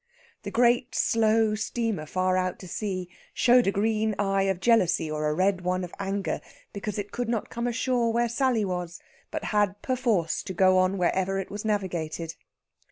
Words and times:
The 0.41 0.49
great 0.49 0.95
slow 0.95 1.53
steamer 1.53 2.07
far 2.07 2.35
out 2.35 2.57
to 2.61 2.67
sea 2.67 3.07
showed 3.35 3.67
a 3.67 3.71
green 3.71 4.15
eye 4.17 4.49
of 4.49 4.59
jealousy 4.59 5.11
or 5.11 5.29
a 5.29 5.33
red 5.35 5.61
one 5.61 5.83
of 5.83 5.93
anger 5.99 6.41
because 6.73 6.97
it 6.97 7.11
could 7.11 7.29
not 7.29 7.51
come 7.51 7.67
ashore 7.67 8.11
where 8.11 8.27
Sally 8.27 8.65
was, 8.65 8.99
but 9.29 9.43
had 9.53 9.79
perforce 9.83 10.41
to 10.41 10.55
go 10.55 10.79
on 10.79 10.97
wherever 10.97 11.37
it 11.37 11.51
was 11.51 11.63
navigated. 11.63 12.33